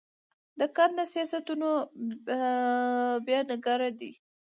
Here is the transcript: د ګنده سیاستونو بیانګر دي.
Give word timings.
د 0.59 0.61
ګنده 0.75 1.05
سیاستونو 1.13 1.69
بیانګر 3.25 3.81
دي. 3.99 4.11